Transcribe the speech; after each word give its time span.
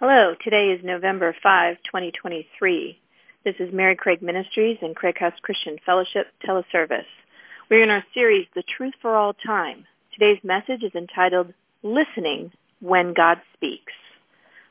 Hello, 0.00 0.36
today 0.44 0.68
is 0.68 0.84
November 0.84 1.34
5, 1.42 1.78
2023. 1.84 3.00
This 3.44 3.56
is 3.58 3.74
Mary 3.74 3.96
Craig 3.96 4.22
Ministries 4.22 4.78
and 4.80 4.94
Craig 4.94 5.18
House 5.18 5.34
Christian 5.42 5.76
Fellowship 5.84 6.28
Teleservice. 6.46 7.02
We're 7.68 7.82
in 7.82 7.90
our 7.90 8.04
series, 8.14 8.46
The 8.54 8.62
Truth 8.62 8.94
for 9.02 9.16
All 9.16 9.34
Time. 9.44 9.86
Today's 10.12 10.38
message 10.44 10.84
is 10.84 10.94
entitled, 10.94 11.52
Listening 11.82 12.52
When 12.78 13.12
God 13.12 13.40
Speaks. 13.54 13.92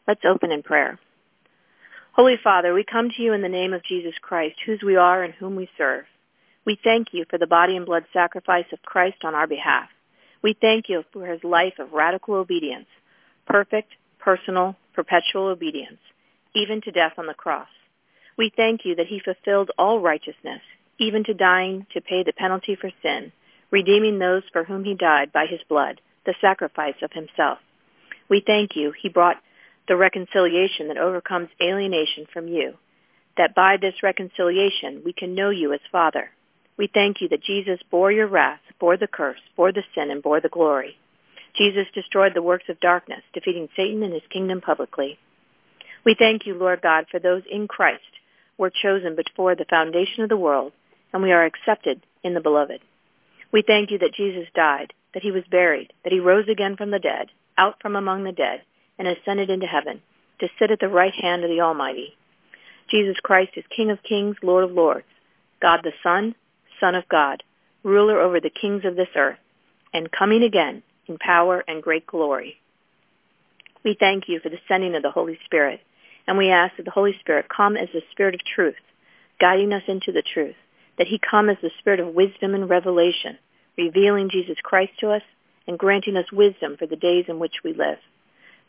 Let's 0.08 0.24
open 0.24 0.50
in 0.50 0.64
prayer. 0.64 0.98
Holy 2.14 2.38
Father, 2.42 2.74
we 2.74 2.86
come 2.90 3.10
to 3.10 3.22
you 3.22 3.34
in 3.34 3.42
the 3.42 3.50
name 3.50 3.74
of 3.74 3.84
Jesus 3.84 4.14
Christ, 4.22 4.56
whose 4.66 4.80
we 4.82 4.96
are 4.96 5.26
and 5.26 5.34
whom 5.34 5.58
we 5.58 5.68
serve. 5.78 6.06
We 6.66 6.80
thank 6.82 7.08
you 7.12 7.26
for 7.30 7.38
the 7.38 7.48
body 7.48 7.76
and 7.76 7.86
blood 7.86 8.06
sacrifice 8.14 8.68
of 8.72 8.82
Christ 8.82 9.26
on 9.26 9.36
our 9.36 9.46
behalf. 9.46 9.90
We 10.42 10.56
thank 10.62 10.88
you 10.88 11.04
for 11.12 11.26
his 11.26 11.44
life 11.44 11.80
of 11.80 11.92
radical 11.92 12.36
obedience, 12.36 12.88
perfect, 13.46 13.92
personal, 14.20 14.78
perpetual 14.98 15.46
obedience, 15.46 16.00
even 16.56 16.82
to 16.82 16.92
death 16.92 17.14
on 17.20 17.28
the 17.28 17.34
cross. 17.36 17.68
We 18.36 18.52
thank 18.58 18.82
you 18.84 18.96
that 18.96 19.06
he 19.06 19.22
fulfilled 19.24 19.70
all 19.78 20.00
righteousness, 20.00 20.62
even 20.98 21.24
to 21.26 21.36
dying 21.36 21.86
to 21.94 22.02
pay 22.02 22.24
the 22.24 22.34
penalty 22.34 22.76
for 22.76 22.90
sin, 23.04 23.32
redeeming 23.70 24.18
those 24.18 24.42
for 24.52 24.64
whom 24.64 24.84
he 24.84 24.96
died 24.96 25.32
by 25.32 25.46
his 25.46 25.60
blood, 25.70 26.02
the 26.26 26.34
sacrifice 26.42 26.96
of 27.04 27.12
himself. 27.14 27.60
We 28.28 28.44
thank 28.46 28.76
you 28.76 28.92
he 28.92 29.08
brought 29.08 29.38
the 29.88 29.96
reconciliation 29.96 30.88
that 30.88 30.98
overcomes 30.98 31.50
alienation 31.62 32.26
from 32.34 32.48
you, 32.48 32.74
that 33.38 33.54
by 33.54 33.78
this 33.78 34.02
reconciliation 34.02 35.04
we 35.06 35.14
can 35.14 35.36
know 35.36 35.52
you 35.52 35.74
as 35.74 35.80
Father. 35.92 36.32
We 36.76 36.90
thank 36.92 37.22
you 37.22 37.30
that 37.30 37.44
Jesus 37.44 37.80
bore 37.92 38.12
your 38.12 38.28
wrath, 38.28 38.62
bore 38.80 38.98
the 38.98 39.06
curse, 39.06 39.40
bore 39.56 39.72
the 39.72 39.84
sin, 39.94 40.10
and 40.10 40.24
bore 40.24 40.42
the 40.42 40.50
glory. 40.50 40.98
Jesus 41.58 41.88
destroyed 41.94 42.34
the 42.36 42.42
works 42.42 42.66
of 42.70 42.80
darkness, 42.80 43.22
defeating 43.34 43.68
Satan 43.76 44.04
and 44.04 44.14
his 44.14 44.22
kingdom 44.32 44.62
publicly. 44.62 45.18
We 46.06 46.16
thank 46.18 46.46
you, 46.46 46.54
Lord 46.54 46.82
God, 46.82 47.06
for 47.10 47.20
those 47.20 47.44
in 47.50 47.68
Christ 47.68 48.02
were 48.58 48.72
chosen 48.72 49.16
before 49.16 49.56
the 49.56 49.66
foundation 49.70 50.24
of 50.24 50.30
the 50.30 50.38
world, 50.38 50.74
and 51.14 51.22
we 51.22 51.32
are 51.32 51.46
accepted 51.46 52.02
in 52.24 52.34
the 52.34 52.42
beloved. 52.42 52.82
We 53.52 53.64
thank 53.66 53.92
you 53.92 53.98
that 54.00 54.16
Jesus 54.16 54.48
died, 54.56 54.94
that 55.14 55.24
he 55.24 55.32
was 55.32 55.44
buried, 55.50 55.94
that 56.04 56.14
he 56.14 56.20
rose 56.20 56.48
again 56.50 56.76
from 56.76 56.92
the 56.92 57.00
dead, 57.00 57.28
out 57.58 57.76
from 57.82 57.96
among 57.96 58.24
the 58.24 58.32
dead, 58.32 58.62
and 59.00 59.08
ascended 59.08 59.50
into 59.50 59.68
heaven, 59.68 60.02
to 60.40 60.48
sit 60.60 60.72
at 60.72 60.80
the 60.80 60.88
right 60.88 61.14
hand 61.14 61.44
of 61.44 61.50
the 61.50 61.62
Almighty. 61.62 62.16
Jesus 62.90 63.18
Christ 63.22 63.52
is 63.56 63.64
King 63.76 63.92
of 63.92 64.02
kings, 64.04 64.36
Lord 64.42 64.64
of 64.64 64.72
lords, 64.72 65.06
God 65.62 65.82
the 65.84 65.92
Son, 66.04 66.36
Son 66.80 66.96
of 66.96 67.08
God, 67.10 67.44
ruler 67.84 68.20
over 68.20 68.40
the 68.40 68.50
kings 68.50 68.86
of 68.86 68.96
this 68.96 69.10
earth, 69.16 69.40
and 69.94 70.12
coming 70.12 70.44
again 70.44 70.84
in 71.08 71.18
power 71.18 71.64
and 71.68 71.84
great 71.84 72.08
glory. 72.08 72.58
We 73.84 73.96
thank 74.00 74.28
you 74.28 74.40
for 74.40 74.50
the 74.50 74.60
sending 74.68 74.96
of 74.96 75.04
the 75.04 75.12
Holy 75.12 75.40
Spirit, 75.46 75.80
and 76.28 76.38
we 76.38 76.50
ask 76.50 76.76
that 76.78 76.84
the 76.84 76.92
Holy 76.92 77.16
Spirit 77.20 77.48
come 77.50 77.78
as 77.78 77.90
the 77.94 78.02
Spirit 78.12 78.36
of 78.36 78.42
truth, 78.44 78.76
guiding 79.40 79.72
us 79.72 79.84
into 79.88 80.12
the 80.12 80.24
truth, 80.24 80.56
that 80.98 81.08
he 81.08 81.20
come 81.20 81.50
as 81.50 81.58
the 81.62 81.72
Spirit 81.80 82.00
of 82.00 82.14
wisdom 82.14 82.54
and 82.54 82.70
revelation, 82.70 83.38
revealing 83.78 84.30
Jesus 84.30 84.58
Christ 84.62 84.94
to 85.00 85.12
us 85.12 85.22
and 85.68 85.78
granting 85.78 86.18
us 86.18 86.32
wisdom 86.32 86.76
for 86.78 86.88
the 86.88 86.96
days 86.96 87.26
in 87.28 87.40
which 87.40 87.64
we 87.64 87.74
live. 87.74 88.00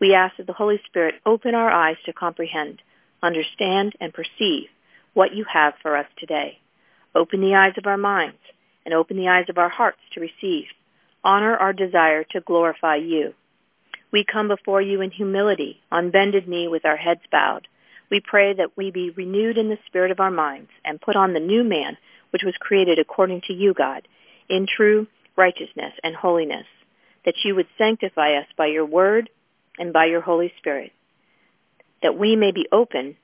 We 0.00 0.14
ask 0.14 0.36
that 0.36 0.46
the 0.46 0.52
Holy 0.52 0.80
Spirit 0.86 1.16
open 1.26 1.54
our 1.54 1.70
eyes 1.70 1.96
to 2.06 2.12
comprehend, 2.12 2.82
understand, 3.22 3.94
and 4.00 4.12
perceive 4.14 4.68
what 5.14 5.34
you 5.34 5.44
have 5.52 5.74
for 5.82 5.96
us 5.96 6.06
today. 6.18 6.58
Open 7.14 7.40
the 7.40 7.54
eyes 7.54 7.74
of 7.76 7.86
our 7.86 7.96
minds 7.96 8.38
and 8.84 8.94
open 8.94 9.16
the 9.16 9.28
eyes 9.28 9.46
of 9.48 9.58
our 9.58 9.68
hearts 9.68 9.98
to 10.12 10.20
receive 10.20 10.66
honor 11.24 11.56
our 11.56 11.72
desire 11.72 12.24
to 12.24 12.40
glorify 12.40 12.96
you. 12.96 13.34
We 14.12 14.24
come 14.24 14.48
before 14.48 14.80
you 14.80 15.00
in 15.00 15.10
humility, 15.10 15.80
on 15.92 16.10
bended 16.10 16.48
knee 16.48 16.68
with 16.68 16.84
our 16.84 16.96
heads 16.96 17.20
bowed. 17.30 17.68
We 18.10 18.20
pray 18.20 18.54
that 18.54 18.76
we 18.76 18.90
be 18.90 19.10
renewed 19.10 19.58
in 19.58 19.68
the 19.68 19.78
spirit 19.86 20.10
of 20.10 20.20
our 20.20 20.30
minds 20.30 20.70
and 20.84 21.00
put 21.00 21.16
on 21.16 21.34
the 21.34 21.40
new 21.40 21.62
man 21.62 21.98
which 22.30 22.42
was 22.42 22.54
created 22.58 22.98
according 22.98 23.42
to 23.42 23.52
you, 23.52 23.74
God, 23.74 24.08
in 24.48 24.66
true 24.66 25.06
righteousness 25.36 25.92
and 26.02 26.16
holiness, 26.16 26.66
that 27.24 27.34
you 27.44 27.54
would 27.54 27.66
sanctify 27.76 28.32
us 28.38 28.46
by 28.56 28.66
your 28.66 28.86
word 28.86 29.28
and 29.78 29.92
by 29.92 30.06
your 30.06 30.20
Holy 30.20 30.52
Spirit, 30.58 30.92
that 32.02 32.18
we 32.18 32.34
may 32.34 32.50
be 32.50 32.66
open, 32.72 33.16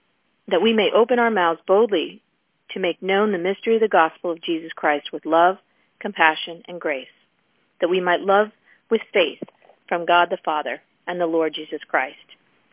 that 0.48 0.62
we 0.62 0.72
may 0.72 0.90
open 0.94 1.18
our 1.18 1.30
mouths 1.30 1.60
boldly 1.66 2.22
to 2.70 2.80
make 2.80 3.02
known 3.02 3.32
the 3.32 3.38
mystery 3.38 3.76
of 3.76 3.80
the 3.80 3.88
gospel 3.88 4.30
of 4.30 4.42
Jesus 4.42 4.72
Christ 4.74 5.12
with 5.12 5.24
love, 5.24 5.56
compassion, 5.98 6.62
and 6.68 6.80
grace 6.80 7.08
that 7.80 7.90
we 7.90 8.00
might 8.00 8.20
love 8.20 8.48
with 8.90 9.00
faith 9.12 9.42
from 9.88 10.06
God 10.06 10.28
the 10.30 10.38
Father 10.44 10.80
and 11.06 11.20
the 11.20 11.26
Lord 11.26 11.54
Jesus 11.54 11.80
Christ. 11.88 12.16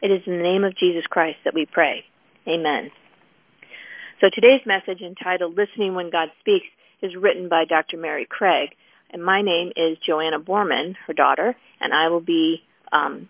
It 0.02 0.12
is 0.12 0.22
in 0.26 0.38
the 0.38 0.44
name 0.44 0.64
of 0.64 0.76
Jesus 0.76 1.06
Christ 1.08 1.38
that 1.46 1.54
we 1.54 1.66
pray. 1.66 2.06
Amen. 2.48 2.92
So 4.20 4.30
today's 4.32 4.62
message 4.66 5.02
entitled 5.02 5.58
Listening 5.58 5.96
When 5.96 6.10
God 6.10 6.30
Speaks 6.40 6.68
is 7.02 7.16
written 7.16 7.50
by 7.50 7.66
Dr. 7.66 7.98
Mary 7.98 8.28
Craig, 8.30 8.70
and 9.12 9.24
my 9.24 9.42
name 9.42 9.72
is 9.76 9.98
Joanna 10.06 10.40
Borman, 10.40 10.96
her 11.08 11.14
daughter, 11.14 11.56
and 11.80 11.94
I 11.94 12.08
will 12.10 12.22
be 12.22 12.64
um, 12.92 13.28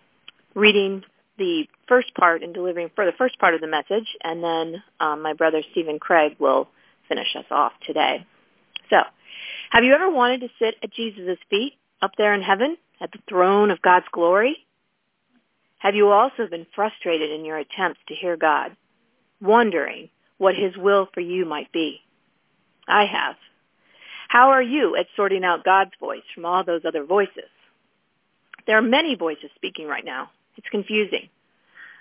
reading 0.54 1.04
the 1.38 1.66
first 1.88 2.14
part 2.14 2.44
and 2.44 2.54
delivering 2.54 2.92
for 2.96 3.06
the 3.06 3.14
first 3.18 3.40
part 3.40 3.56
of 3.56 3.62
the 3.62 3.68
message, 3.68 4.08
and 4.24 4.44
then 4.44 4.84
um, 5.00 5.22
my 5.22 5.34
brother 5.34 5.64
Stephen 5.72 6.00
Craig 6.00 6.36
will 6.40 6.68
finish 7.08 7.36
us 7.38 7.46
off 7.50 7.74
today. 7.86 8.26
So, 8.90 8.98
have 9.70 9.84
you 9.84 9.94
ever 9.94 10.10
wanted 10.10 10.42
to 10.42 10.50
sit 10.60 10.76
at 10.84 10.94
Jesus' 10.94 11.38
feet 11.50 11.74
up 12.02 12.12
there 12.18 12.34
in 12.34 12.42
heaven 12.42 12.78
at 13.00 13.12
the 13.12 13.20
throne 13.28 13.72
of 13.72 13.82
God's 13.82 14.06
glory? 14.12 14.58
Have 15.80 15.96
you 15.96 16.10
also 16.10 16.48
been 16.48 16.68
frustrated 16.76 17.32
in 17.32 17.46
your 17.46 17.58
attempts 17.58 18.00
to 18.08 18.16
hear 18.16 18.38
God, 18.38 18.76
wondering 19.42 20.10
what 20.38 20.56
his 20.56 20.78
will 20.78 21.08
for 21.14 21.22
you 21.22 21.46
might 21.46 21.72
be? 21.72 22.02
I 22.88 23.06
have. 23.06 23.36
How 24.28 24.50
are 24.50 24.62
you 24.62 24.96
at 24.96 25.08
sorting 25.16 25.44
out 25.44 25.66
God's 25.66 25.92
voice 26.00 26.24
from 26.34 26.46
all 26.46 26.64
those 26.64 26.86
other 26.86 27.04
voices? 27.04 27.50
There 28.68 28.78
are 28.78 28.82
many 28.82 29.16
voices 29.16 29.50
speaking 29.56 29.88
right 29.88 30.06
now. 30.06 30.30
It's 30.56 30.70
confusing. 30.70 31.30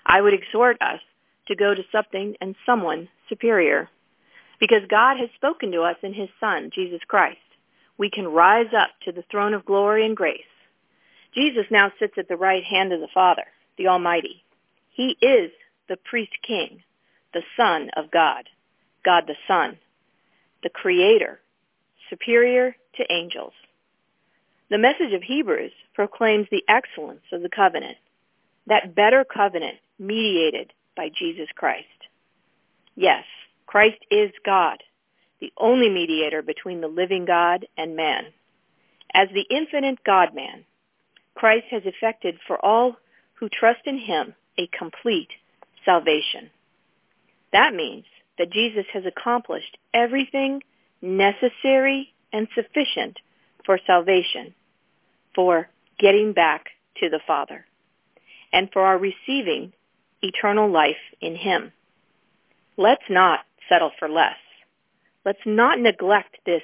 I 0.05 0.21
would 0.21 0.33
exhort 0.33 0.81
us 0.81 0.99
to 1.47 1.55
go 1.55 1.73
to 1.73 1.83
something 1.91 2.35
and 2.39 2.55
someone 2.65 3.09
superior 3.29 3.89
because 4.61 4.83
God 4.89 5.17
has 5.17 5.27
spoken 5.35 5.73
to 5.73 5.81
us 5.81 5.97
in 6.01 6.13
his 6.13 6.29
Son, 6.39 6.69
Jesus 6.73 7.01
Christ 7.05 7.39
we 8.01 8.09
can 8.09 8.27
rise 8.27 8.73
up 8.75 8.89
to 9.05 9.11
the 9.11 9.23
throne 9.29 9.53
of 9.53 9.63
glory 9.63 10.07
and 10.07 10.17
grace. 10.17 10.41
Jesus 11.35 11.65
now 11.69 11.91
sits 11.99 12.15
at 12.17 12.27
the 12.27 12.35
right 12.35 12.63
hand 12.63 12.91
of 12.91 12.99
the 12.99 13.07
Father, 13.13 13.45
the 13.77 13.87
Almighty. 13.87 14.43
He 14.89 15.15
is 15.21 15.51
the 15.87 15.97
priest 15.97 16.31
king, 16.41 16.81
the 17.31 17.43
Son 17.55 17.91
of 17.95 18.09
God, 18.09 18.49
God 19.05 19.25
the 19.27 19.35
Son, 19.47 19.77
the 20.63 20.69
Creator, 20.69 21.39
superior 22.09 22.75
to 22.95 23.13
angels. 23.13 23.53
The 24.71 24.79
message 24.79 25.13
of 25.13 25.21
Hebrews 25.21 25.71
proclaims 25.93 26.47
the 26.49 26.63
excellence 26.67 27.21
of 27.31 27.43
the 27.43 27.49
covenant, 27.49 27.97
that 28.65 28.95
better 28.95 29.23
covenant 29.23 29.77
mediated 29.99 30.73
by 30.97 31.09
Jesus 31.09 31.49
Christ. 31.55 31.85
Yes, 32.95 33.25
Christ 33.71 34.03
is 34.11 34.31
God, 34.45 34.83
the 35.39 35.53
only 35.57 35.87
mediator 35.87 36.41
between 36.41 36.81
the 36.81 36.89
living 36.89 37.23
God 37.23 37.65
and 37.77 37.95
man. 37.95 38.25
As 39.13 39.29
the 39.29 39.45
infinite 39.49 40.03
God-man, 40.03 40.65
Christ 41.35 41.67
has 41.71 41.83
effected 41.85 42.35
for 42.45 42.63
all 42.65 42.97
who 43.35 43.47
trust 43.47 43.79
in 43.85 43.97
him 43.97 44.35
a 44.57 44.67
complete 44.77 45.29
salvation. 45.85 46.49
That 47.53 47.73
means 47.73 48.03
that 48.37 48.51
Jesus 48.51 48.83
has 48.91 49.05
accomplished 49.05 49.77
everything 49.93 50.61
necessary 51.01 52.13
and 52.33 52.49
sufficient 52.53 53.19
for 53.65 53.79
salvation, 53.87 54.53
for 55.33 55.69
getting 55.97 56.33
back 56.33 56.71
to 56.97 57.09
the 57.09 57.21
Father, 57.25 57.65
and 58.51 58.69
for 58.73 58.81
our 58.81 58.97
receiving 58.97 59.71
eternal 60.21 60.69
life 60.69 60.97
in 61.21 61.37
him. 61.37 61.71
Let's 62.75 63.09
not 63.09 63.39
settle 63.71 63.91
for 63.97 64.09
less. 64.09 64.35
Let's 65.25 65.39
not 65.45 65.79
neglect 65.79 66.37
this 66.45 66.63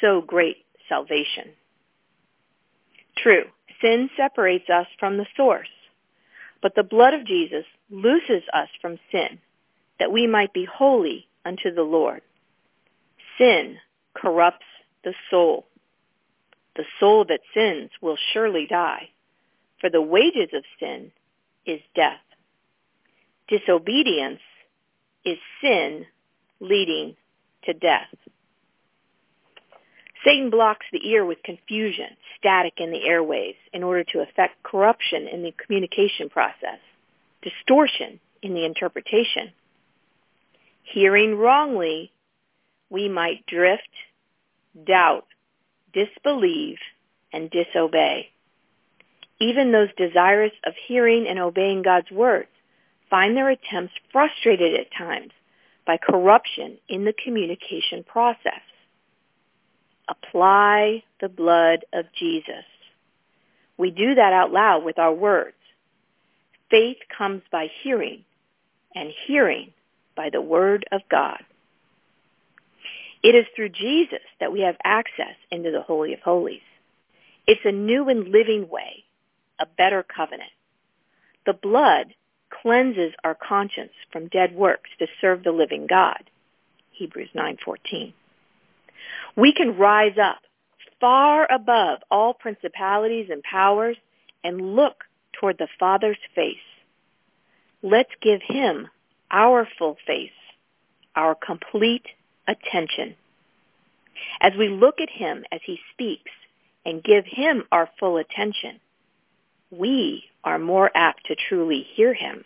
so 0.00 0.20
great 0.20 0.58
salvation. 0.88 1.50
True, 3.16 3.44
sin 3.80 4.08
separates 4.16 4.70
us 4.70 4.86
from 5.00 5.16
the 5.16 5.26
source, 5.36 5.68
but 6.62 6.74
the 6.76 6.82
blood 6.84 7.14
of 7.14 7.26
Jesus 7.26 7.64
looses 7.90 8.42
us 8.52 8.68
from 8.80 8.98
sin, 9.10 9.38
that 9.98 10.12
we 10.12 10.26
might 10.26 10.52
be 10.52 10.64
holy 10.64 11.26
unto 11.44 11.74
the 11.74 11.82
Lord. 11.82 12.20
Sin 13.38 13.76
corrupts 14.14 14.66
the 15.02 15.14
soul. 15.30 15.66
The 16.76 16.84
soul 17.00 17.24
that 17.24 17.40
sins 17.54 17.90
will 18.00 18.16
surely 18.32 18.66
die, 18.68 19.08
for 19.80 19.90
the 19.90 20.02
wages 20.02 20.50
of 20.52 20.62
sin 20.78 21.10
is 21.66 21.80
death. 21.96 22.20
Disobedience 23.48 24.40
is 25.24 25.38
sin 25.60 26.06
leading 26.60 27.16
to 27.64 27.72
death. 27.72 28.08
Satan 30.24 30.50
blocks 30.50 30.86
the 30.92 31.08
ear 31.08 31.24
with 31.24 31.42
confusion, 31.44 32.16
static 32.38 32.74
in 32.78 32.90
the 32.90 33.06
airways 33.06 33.54
in 33.72 33.82
order 33.82 34.04
to 34.04 34.20
effect 34.20 34.62
corruption 34.62 35.28
in 35.28 35.42
the 35.42 35.52
communication 35.64 36.28
process. 36.28 36.80
distortion 37.42 38.18
in 38.42 38.54
the 38.54 38.64
interpretation. 38.64 39.52
Hearing 40.82 41.36
wrongly, 41.36 42.12
we 42.90 43.08
might 43.08 43.46
drift, 43.46 43.88
doubt, 44.86 45.26
disbelieve, 45.92 46.78
and 47.32 47.50
disobey. 47.50 48.30
Even 49.40 49.70
those 49.70 49.88
desirous 49.96 50.52
of 50.64 50.74
hearing 50.86 51.26
and 51.28 51.38
obeying 51.38 51.82
God's 51.82 52.10
words 52.10 52.48
find 53.08 53.36
their 53.36 53.50
attempts 53.50 53.94
frustrated 54.12 54.74
at 54.74 54.92
times 54.96 55.30
by 55.88 55.96
corruption 55.96 56.76
in 56.90 57.06
the 57.06 57.14
communication 57.24 58.04
process. 58.04 58.60
Apply 60.06 61.02
the 61.18 61.30
blood 61.30 61.86
of 61.94 62.04
Jesus. 62.14 62.66
We 63.78 63.90
do 63.90 64.14
that 64.14 64.34
out 64.34 64.52
loud 64.52 64.84
with 64.84 64.98
our 64.98 65.14
words. 65.14 65.56
Faith 66.70 66.98
comes 67.16 67.40
by 67.50 67.68
hearing, 67.82 68.24
and 68.94 69.08
hearing 69.26 69.72
by 70.14 70.28
the 70.30 70.42
word 70.42 70.84
of 70.92 71.00
God. 71.10 71.42
It 73.22 73.34
is 73.34 73.46
through 73.56 73.70
Jesus 73.70 74.20
that 74.40 74.52
we 74.52 74.60
have 74.60 74.76
access 74.84 75.36
into 75.50 75.70
the 75.70 75.80
Holy 75.80 76.12
of 76.12 76.20
Holies. 76.20 76.60
It's 77.46 77.64
a 77.64 77.72
new 77.72 78.10
and 78.10 78.28
living 78.28 78.68
way, 78.68 79.04
a 79.58 79.64
better 79.64 80.04
covenant. 80.04 80.52
The 81.46 81.54
blood 81.54 82.08
cleanses 82.62 83.12
our 83.24 83.34
conscience 83.34 83.92
from 84.12 84.28
dead 84.28 84.54
works 84.54 84.90
to 84.98 85.06
serve 85.20 85.44
the 85.44 85.52
living 85.52 85.86
God. 85.86 86.30
Hebrews 86.92 87.30
9:14. 87.34 88.12
We 89.36 89.52
can 89.52 89.76
rise 89.76 90.18
up 90.18 90.40
far 91.00 91.46
above 91.50 92.00
all 92.10 92.34
principalities 92.34 93.30
and 93.30 93.42
powers 93.42 93.96
and 94.42 94.74
look 94.74 95.04
toward 95.32 95.58
the 95.58 95.68
Father's 95.78 96.18
face. 96.34 96.56
Let's 97.82 98.10
give 98.20 98.42
him 98.42 98.88
our 99.30 99.68
full 99.78 99.96
face, 100.06 100.30
our 101.14 101.34
complete 101.34 102.06
attention. 102.48 103.14
As 104.40 104.52
we 104.58 104.68
look 104.68 105.00
at 105.00 105.10
him 105.10 105.44
as 105.52 105.60
he 105.64 105.78
speaks 105.92 106.32
and 106.84 107.04
give 107.04 107.24
him 107.26 107.64
our 107.70 107.88
full 108.00 108.16
attention, 108.16 108.80
we 109.70 110.24
are 110.42 110.58
more 110.58 110.90
apt 110.94 111.26
to 111.26 111.36
truly 111.48 111.86
hear 111.94 112.14
him. 112.14 112.44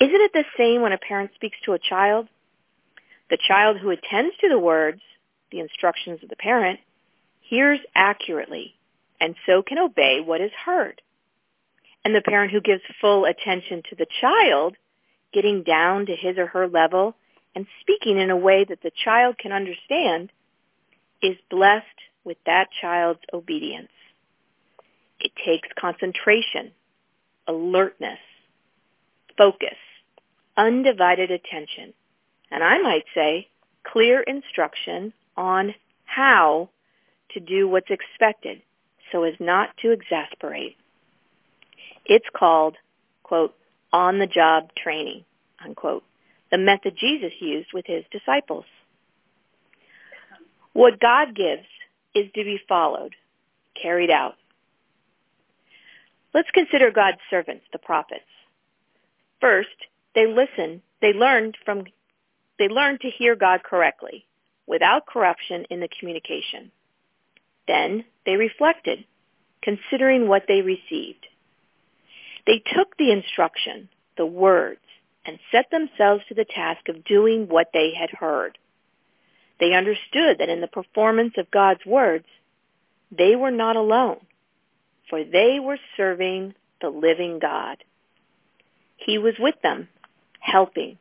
Isn't 0.00 0.20
it 0.20 0.32
the 0.32 0.44
same 0.56 0.80
when 0.80 0.92
a 0.92 0.98
parent 0.98 1.30
speaks 1.34 1.58
to 1.64 1.74
a 1.74 1.78
child? 1.78 2.28
The 3.28 3.38
child 3.46 3.76
who 3.78 3.90
attends 3.90 4.34
to 4.40 4.48
the 4.48 4.58
words, 4.58 5.02
the 5.52 5.60
instructions 5.60 6.20
of 6.22 6.30
the 6.30 6.36
parent, 6.36 6.80
hears 7.42 7.80
accurately 7.94 8.74
and 9.20 9.34
so 9.44 9.62
can 9.62 9.78
obey 9.78 10.20
what 10.24 10.40
is 10.40 10.52
heard. 10.64 11.02
And 12.04 12.14
the 12.14 12.22
parent 12.22 12.50
who 12.50 12.62
gives 12.62 12.80
full 13.00 13.26
attention 13.26 13.82
to 13.90 13.96
the 13.96 14.06
child, 14.22 14.76
getting 15.34 15.62
down 15.62 16.06
to 16.06 16.16
his 16.16 16.38
or 16.38 16.46
her 16.46 16.66
level 16.66 17.14
and 17.54 17.66
speaking 17.82 18.18
in 18.18 18.30
a 18.30 18.36
way 18.36 18.64
that 18.64 18.82
the 18.82 18.92
child 19.04 19.36
can 19.36 19.52
understand, 19.52 20.32
is 21.20 21.36
blessed 21.50 21.84
with 22.24 22.38
that 22.46 22.68
child's 22.80 23.20
obedience. 23.34 23.90
It 25.18 25.32
takes 25.44 25.68
concentration, 25.78 26.70
alertness, 27.46 28.18
focus, 29.36 29.76
undivided 30.60 31.30
attention, 31.30 31.94
and 32.50 32.62
I 32.62 32.78
might 32.82 33.04
say 33.14 33.48
clear 33.82 34.20
instruction 34.20 35.12
on 35.36 35.74
how 36.04 36.68
to 37.30 37.40
do 37.40 37.66
what's 37.66 37.90
expected 37.90 38.60
so 39.10 39.22
as 39.22 39.34
not 39.40 39.70
to 39.78 39.90
exasperate. 39.90 40.76
It's 42.04 42.26
called, 42.36 42.76
quote, 43.22 43.54
on 43.92 44.18
the 44.18 44.26
job 44.26 44.70
training, 44.76 45.24
unquote, 45.64 46.04
the 46.50 46.58
method 46.58 46.94
Jesus 46.96 47.32
used 47.40 47.70
with 47.72 47.86
his 47.86 48.04
disciples. 48.10 48.66
What 50.74 51.00
God 51.00 51.34
gives 51.34 51.66
is 52.14 52.26
to 52.34 52.44
be 52.44 52.60
followed, 52.68 53.14
carried 53.80 54.10
out. 54.10 54.34
Let's 56.34 56.50
consider 56.52 56.90
God's 56.90 57.18
servants, 57.30 57.64
the 57.72 57.78
prophets. 57.78 58.20
First, 59.40 59.68
they 60.14 60.26
listened, 60.26 60.82
they 61.00 61.12
learned 61.12 61.56
from 61.64 61.84
they 62.58 62.68
learned 62.68 63.00
to 63.00 63.10
hear 63.10 63.36
God 63.36 63.62
correctly, 63.62 64.26
without 64.66 65.06
corruption 65.06 65.64
in 65.70 65.80
the 65.80 65.88
communication. 65.98 66.70
Then 67.66 68.04
they 68.26 68.36
reflected, 68.36 69.04
considering 69.62 70.28
what 70.28 70.44
they 70.46 70.60
received. 70.60 71.26
They 72.46 72.62
took 72.74 72.96
the 72.96 73.12
instruction, 73.12 73.88
the 74.16 74.26
words, 74.26 74.80
and 75.24 75.38
set 75.50 75.70
themselves 75.70 76.22
to 76.28 76.34
the 76.34 76.44
task 76.44 76.88
of 76.88 77.04
doing 77.04 77.48
what 77.48 77.68
they 77.72 77.92
had 77.98 78.10
heard. 78.10 78.58
They 79.58 79.72
understood 79.74 80.38
that 80.38 80.48
in 80.48 80.60
the 80.60 80.66
performance 80.66 81.34
of 81.36 81.50
God's 81.50 81.84
words, 81.86 82.26
they 83.10 83.36
were 83.36 83.50
not 83.50 83.76
alone, 83.76 84.18
for 85.08 85.24
they 85.24 85.58
were 85.60 85.78
serving 85.96 86.54
the 86.80 86.88
living 86.88 87.38
God. 87.38 87.78
He 88.96 89.18
was 89.18 89.34
with 89.38 89.56
them, 89.62 89.88
helping, 90.40 90.98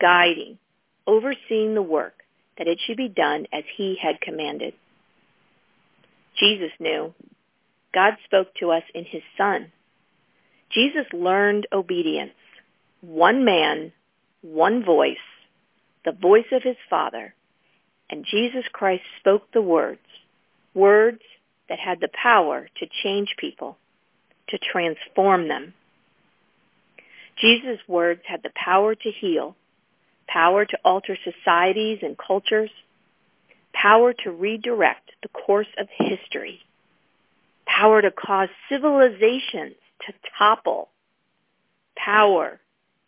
guiding, 0.00 0.58
overseeing 1.06 1.74
the 1.74 1.82
work 1.82 2.14
that 2.56 2.68
it 2.68 2.78
should 2.84 2.96
be 2.96 3.08
done 3.08 3.46
as 3.52 3.64
he 3.76 3.98
had 4.00 4.20
commanded. 4.20 4.74
Jesus 6.38 6.70
knew. 6.78 7.12
God 7.92 8.14
spoke 8.24 8.54
to 8.60 8.70
us 8.70 8.82
in 8.94 9.04
his 9.04 9.22
Son. 9.36 9.72
Jesus 10.70 11.06
learned 11.12 11.66
obedience. 11.72 12.32
One 13.00 13.44
man, 13.44 13.92
one 14.42 14.84
voice, 14.84 15.16
the 16.04 16.12
voice 16.12 16.46
of 16.52 16.62
his 16.62 16.76
Father. 16.90 17.34
And 18.10 18.26
Jesus 18.28 18.64
Christ 18.72 19.04
spoke 19.20 19.50
the 19.52 19.62
words, 19.62 20.00
words 20.74 21.20
that 21.68 21.78
had 21.78 22.00
the 22.00 22.10
power 22.20 22.68
to 22.78 22.86
change 23.02 23.36
people, 23.38 23.78
to 24.48 24.58
transform 24.58 25.48
them. 25.48 25.74
Jesus' 27.36 27.80
words 27.88 28.22
had 28.26 28.42
the 28.42 28.52
power 28.54 28.94
to 28.94 29.10
heal, 29.10 29.56
power 30.26 30.64
to 30.64 30.78
alter 30.84 31.16
societies 31.24 31.98
and 32.02 32.16
cultures, 32.16 32.70
power 33.72 34.12
to 34.12 34.30
redirect 34.30 35.10
the 35.22 35.28
course 35.28 35.68
of 35.78 35.88
history, 35.90 36.60
power 37.66 38.00
to 38.02 38.10
cause 38.10 38.48
civilizations 38.68 39.74
to 40.06 40.12
topple, 40.38 40.90
power 41.96 42.60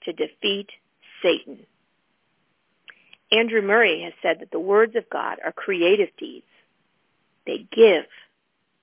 to 0.05 0.13
defeat 0.13 0.69
Satan. 1.23 1.59
Andrew 3.33 3.63
Murray 3.63 4.03
has 4.03 4.13
said 4.23 4.41
that 4.41 4.51
the 4.51 4.61
words 4.61 4.95
of 4.97 5.09
God 5.11 5.39
are 5.45 5.53
creative 5.53 6.11
deeds. 6.19 6.47
They 7.47 7.67
give 7.73 8.05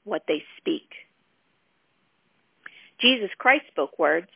what 0.04 0.24
they 0.28 0.44
speak. 0.58 0.90
Jesus 3.00 3.30
Christ 3.38 3.66
spoke 3.68 3.98
words, 3.98 4.28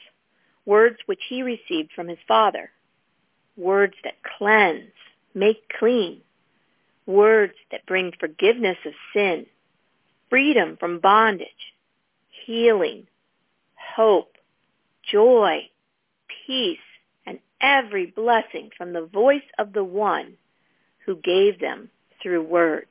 words 0.68 0.98
which 1.06 1.22
he 1.30 1.42
received 1.42 1.92
from 1.96 2.10
his 2.10 2.20
Father, 2.28 2.70
words 3.56 3.96
that 4.04 4.22
cleanse, 4.38 4.92
make 5.34 5.64
clean, 5.80 6.22
words 7.08 7.54
that 7.72 7.86
bring 7.88 8.12
forgiveness 8.20 8.78
of 8.86 8.94
sin, 9.14 9.48
freedom 10.30 10.78
from 10.78 11.00
bondage, 11.00 11.74
healing, 12.46 13.08
hope, 13.96 14.36
joy, 15.10 15.62
peace, 16.46 16.78
and 17.26 17.40
every 17.62 18.06
blessing 18.06 18.70
from 18.78 18.92
the 18.92 19.06
voice 19.06 19.48
of 19.58 19.72
the 19.72 19.84
one 19.84 20.34
who 21.06 21.16
gave 21.16 21.60
them 21.60 21.90
through 22.22 22.44
words, 22.44 22.88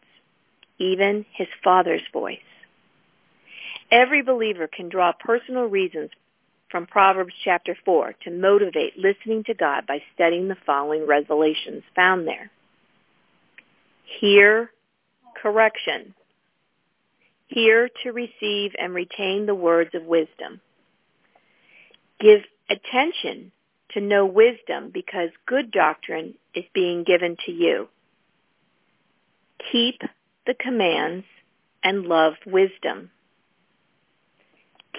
even 0.78 1.26
his 1.35 1.49
Father's 1.62 2.02
voice. 2.11 2.38
Every 3.90 4.23
believer 4.23 4.66
can 4.66 4.88
draw 4.88 5.12
personal 5.12 5.66
reasons 5.66 6.11
from 6.70 6.87
Proverbs 6.87 7.35
chapter 7.44 7.76
4 7.85 8.14
to 8.25 8.30
motivate 8.30 8.99
listening 8.99 9.44
to 9.44 9.54
God 9.54 9.87
by 9.87 10.02
studying 10.14 10.49
the 10.49 10.56
following 10.66 11.06
resolutions 11.06 11.82
found 11.94 12.26
there. 12.26 12.50
Hear 14.20 14.70
correction. 15.40 16.14
Hear 17.49 17.88
to 18.02 18.11
receive 18.11 18.73
and 18.78 18.94
retain 18.94 19.46
the 19.46 19.54
words 19.54 19.90
of 19.94 20.04
wisdom. 20.04 20.61
Give 22.18 22.40
attention 22.68 23.52
to 23.92 24.00
know 24.00 24.26
wisdom 24.26 24.90
because 24.92 25.30
good 25.46 25.70
doctrine 25.70 26.35
is 26.54 26.64
being 26.75 27.04
given 27.04 27.37
to 27.46 27.52
you. 27.52 27.88
Keep 29.70 30.00
the 30.46 30.54
commands 30.58 31.25
and 31.85 32.06
love 32.06 32.35
wisdom. 32.46 33.11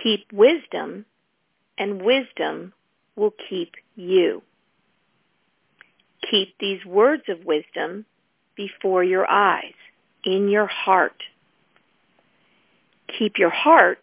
Keep 0.02 0.32
wisdom 0.32 1.06
and 1.78 2.02
wisdom 2.02 2.74
will 3.16 3.34
keep 3.50 3.74
you. 3.96 4.42
Keep 6.30 6.58
these 6.60 6.84
words 6.86 7.24
of 7.30 7.46
wisdom 7.46 8.06
before 8.56 9.04
your 9.04 9.30
eyes, 9.30 9.74
in 10.26 10.50
your 10.50 10.68
heart. 10.68 11.24
Keep 13.18 13.38
your 13.38 13.50
heart 13.50 14.00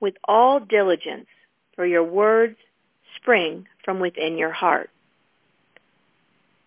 with 0.00 0.14
all 0.24 0.58
diligence 0.60 1.26
for 1.76 1.86
your 1.86 2.04
words 2.04 2.56
spring 3.16 3.66
from 3.84 4.00
within 4.00 4.38
your 4.38 4.52
heart. 4.52 4.90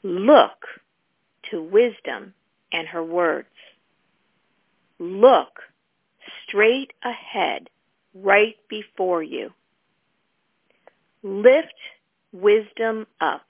Look 0.03 0.65
to 1.49 1.61
wisdom 1.61 2.33
and 2.71 2.87
her 2.87 3.03
words. 3.03 3.47
Look 4.99 5.59
straight 6.47 6.93
ahead, 7.03 7.69
right 8.13 8.55
before 8.69 9.23
you. 9.23 9.51
Lift 11.23 11.73
wisdom 12.33 13.07
up, 13.21 13.45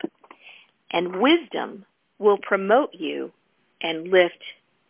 and 0.92 1.20
wisdom 1.20 1.86
will 2.20 2.38
promote 2.38 2.94
you 2.94 3.32
and 3.82 4.10
lift 4.10 4.44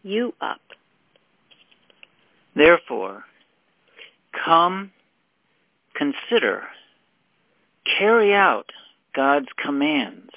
you 0.03 0.33
up. 0.41 0.61
Therefore, 2.55 3.23
come, 4.45 4.91
consider, 5.95 6.63
carry 7.97 8.33
out 8.33 8.69
God's 9.15 9.47
commands. 9.63 10.29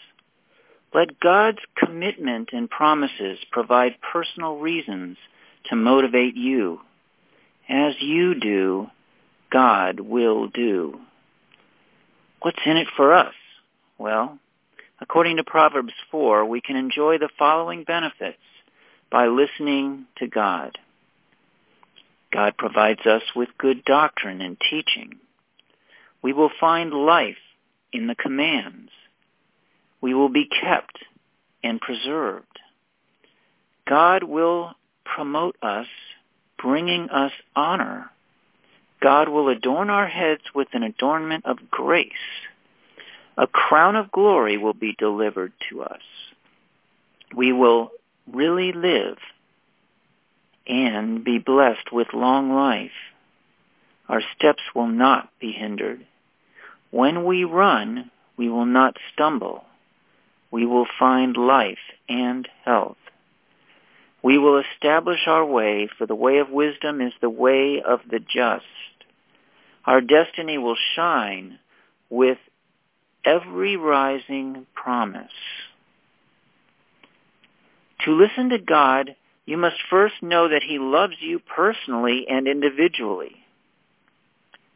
Let 0.95 1.21
God's 1.21 1.59
commitment 1.77 2.51
and 2.53 2.71
promises 2.71 3.39
provide 3.51 3.97
personal 4.13 4.59
reasons 4.59 5.19
to 5.67 5.77
motivate 5.77 6.37
you. 6.37 6.81
As 7.69 7.95
you 8.01 8.39
do, 8.39 8.87
God 9.53 10.01
will 10.01 10.49
do. 10.49 11.01
What's 12.47 12.63
in 12.65 12.77
it 12.77 12.87
for 12.97 13.13
us? 13.13 13.35
Well, 13.99 14.39
according 15.01 15.39
to 15.39 15.43
Proverbs 15.43 15.95
4, 16.13 16.45
we 16.45 16.61
can 16.61 16.77
enjoy 16.77 17.19
the 17.19 17.29
following 17.37 17.83
benefits 17.83 18.39
by 19.11 19.27
listening 19.27 20.07
to 20.19 20.29
God. 20.29 20.79
God 22.33 22.57
provides 22.57 23.05
us 23.05 23.23
with 23.35 23.49
good 23.59 23.85
doctrine 23.85 24.41
and 24.41 24.57
teaching. 24.71 25.17
We 26.23 26.33
will 26.33 26.53
find 26.61 26.93
life 26.93 27.35
in 27.93 28.07
the 28.07 28.15
commands. 28.15 28.93
We 30.01 30.15
will 30.15 30.29
be 30.29 30.47
kept 30.47 31.01
and 31.65 31.81
preserved. 31.81 32.61
God 33.89 34.23
will 34.23 34.75
promote 35.05 35.57
us, 35.63 35.89
bringing 36.63 37.11
us 37.11 37.33
honor. 37.57 38.13
God 39.01 39.29
will 39.29 39.49
adorn 39.49 39.91
our 39.91 40.07
heads 40.07 40.43
with 40.55 40.69
an 40.73 40.83
adornment 40.83 41.45
of 41.47 41.71
grace. 41.71 42.13
A 43.37 43.47
crown 43.47 43.97
of 43.97 44.11
glory 44.11 44.57
will 44.57 44.75
be 44.75 44.95
delivered 44.99 45.53
to 45.71 45.83
us. 45.83 46.01
We 47.35 47.53
will 47.53 47.91
really 48.33 48.73
live 48.73 49.19
and 50.67 51.23
be 51.25 51.39
blessed 51.39 51.93
with 51.93 52.09
long 52.15 52.53
life. 52.55 52.91
Our 54.09 54.23
steps 54.37 54.63
will 54.75 54.89
not 54.89 55.31
be 55.41 55.53
hindered. 55.53 56.07
When 56.91 57.25
we 57.25 57.45
run, 57.45 58.11
we 58.37 58.49
will 58.49 58.67
not 58.67 58.97
stumble. 59.13 59.65
We 60.51 60.65
will 60.65 60.87
find 60.99 61.37
life 61.37 61.79
and 62.09 62.49
health. 62.65 62.97
We 64.27 64.39
will 64.39 64.59
establish 64.59 65.21
our 65.29 65.45
way, 65.45 65.89
for 65.97 66.05
the 66.05 66.17
way 66.17 66.39
of 66.39 66.51
wisdom 66.51 67.01
is 67.01 67.13
the 67.21 67.31
way 67.31 67.81
of 67.81 68.01
the 68.11 68.19
just. 68.19 68.65
Our 69.85 70.01
destiny 70.01 70.59
will 70.59 70.75
shine 70.97 71.61
with 72.11 72.39
every 73.25 73.77
rising 73.77 74.67
promise. 74.75 75.31
To 78.05 78.11
listen 78.11 78.49
to 78.49 78.59
God 78.59 79.15
you 79.45 79.57
must 79.57 79.77
first 79.89 80.21
know 80.21 80.49
that 80.49 80.65
he 80.65 80.81
loves 80.81 81.15
you 81.21 81.39
personally 81.39 82.27
and 82.29 82.49
individually. 82.49 83.45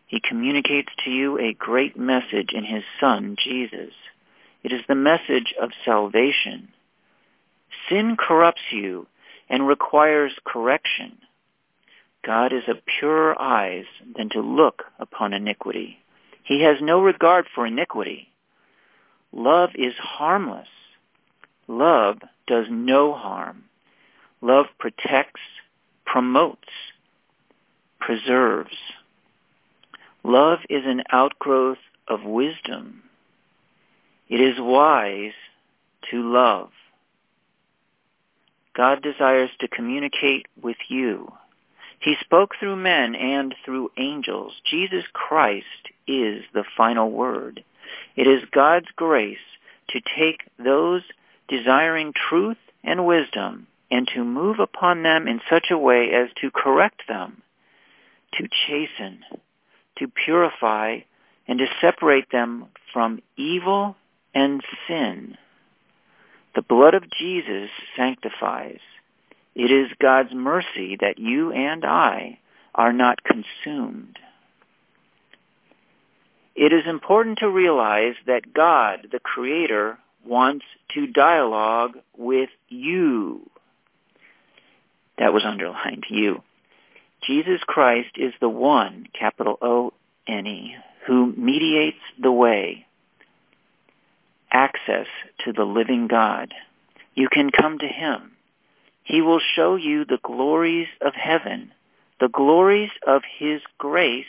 He 0.07 0.21
communicates 0.21 0.93
to 1.05 1.11
you 1.11 1.41
a 1.41 1.55
great 1.55 1.99
message 1.99 2.51
in 2.53 2.63
his 2.63 2.85
Son, 3.01 3.35
Jesus. 3.43 3.95
It 4.63 4.71
is 4.71 4.83
the 4.87 4.95
message 4.95 5.53
of 5.61 5.71
salvation. 5.85 6.69
Sin 7.89 8.17
corrupts 8.17 8.63
you 8.71 9.09
and 9.51 9.67
requires 9.67 10.33
correction. 10.47 11.19
God 12.25 12.53
is 12.53 12.63
of 12.69 12.79
purer 12.87 13.41
eyes 13.41 13.85
than 14.17 14.31
to 14.31 14.41
look 14.41 14.85
upon 14.99 15.33
iniquity. 15.35 15.99
He 16.45 16.63
has 16.63 16.77
no 16.81 17.03
regard 17.03 17.47
for 17.55 17.67
iniquity. 17.67 18.29
Love 19.33 19.71
is 19.75 19.95
harmless. 19.99 20.69
Love 21.67 22.19
does 22.47 22.67
no 22.71 23.13
harm. 23.13 23.65
Love 24.41 24.67
protects, 24.79 25.41
promotes, 26.07 26.69
preserves. 28.01 28.77
Love 30.25 30.61
is 30.69 30.83
an 30.85 31.03
outgrowth 31.11 31.79
of 32.09 32.25
wisdom. 32.25 33.03
It 34.29 34.41
is 34.41 34.57
wise 34.59 35.33
to 36.11 36.23
love. 36.23 36.71
God 38.81 39.03
desires 39.03 39.51
to 39.61 39.69
communicate 39.69 40.47
with 40.63 40.79
you. 40.89 41.31
He 41.99 42.15
spoke 42.23 42.53
through 42.59 42.77
men 42.77 43.15
and 43.15 43.55
through 43.63 43.91
angels. 43.99 44.55
Jesus 44.65 45.05
Christ 45.13 45.67
is 46.07 46.45
the 46.55 46.65
final 46.79 47.11
word. 47.11 47.63
It 48.17 48.27
is 48.27 48.43
God's 48.53 48.87
grace 48.97 49.37
to 49.91 50.01
take 50.19 50.41
those 50.59 51.03
desiring 51.47 52.15
truth 52.15 52.57
and 52.83 53.05
wisdom 53.05 53.67
and 53.91 54.09
to 54.15 54.25
move 54.25 54.61
upon 54.61 55.03
them 55.03 55.29
in 55.29 55.43
such 55.51 55.67
a 55.71 55.77
way 55.77 56.13
as 56.15 56.31
to 56.41 56.51
correct 56.51 57.03
them, 57.07 57.43
to 58.33 58.49
chasten, 58.67 59.19
to 59.99 60.09
purify, 60.09 61.01
and 61.47 61.59
to 61.59 61.67
separate 61.83 62.33
them 62.33 62.65
from 62.95 63.21
evil 63.37 63.95
and 64.35 64.63
sin. 64.89 65.37
The 66.55 66.63
blood 66.63 66.95
of 66.95 67.11
Jesus 67.11 67.71
sanctifies. 67.97 68.81
It 69.55 69.71
is 69.71 69.89
God's 70.01 70.33
mercy 70.33 70.97
that 71.01 71.19
you 71.19 71.53
and 71.53 71.85
I 71.85 72.39
are 72.75 72.93
not 72.93 73.23
consumed. 73.23 74.19
It 76.55 76.73
is 76.73 76.87
important 76.87 77.39
to 77.39 77.49
realize 77.49 78.15
that 78.27 78.53
God, 78.53 79.09
the 79.13 79.21
Creator, 79.21 79.99
wants 80.27 80.65
to 80.95 81.07
dialogue 81.07 81.99
with 82.17 82.51
you. 82.69 83.49
That 85.19 85.33
was 85.33 85.45
underlined, 85.45 86.05
you. 86.09 86.43
Jesus 87.23 87.61
Christ 87.67 88.11
is 88.17 88.33
the 88.41 88.49
one, 88.49 89.07
capital 89.19 89.59
O-N-E, 89.61 90.75
who 91.07 91.33
mediates 91.37 91.99
the 92.21 92.33
way, 92.33 92.87
access 94.53 95.07
to 95.45 95.53
the 95.53 95.65
living 95.65 96.09
God. 96.09 96.53
You 97.15 97.29
can 97.31 97.51
come 97.51 97.79
to 97.79 97.87
him. 97.87 98.33
He 99.03 99.21
will 99.21 99.41
show 99.41 99.77
you 99.77 100.05
the 100.05 100.21
glories 100.23 100.89
of 101.01 101.15
heaven, 101.15 101.73
the 102.21 102.29
glories 102.29 102.91
of 103.07 103.23
his 103.39 103.61
grace, 103.79 104.25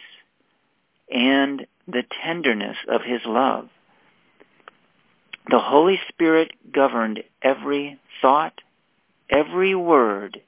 and 1.12 1.66
the 1.88 2.04
tenderness 2.24 2.78
of 2.88 3.02
his 3.02 3.22
love. 3.26 3.70
The 5.50 5.60
Holy 5.60 6.00
Spirit 6.08 6.52
governed 6.72 7.24
every 7.42 8.00
thought, 8.22 8.62
every 9.30 9.76
word, 9.76 10.42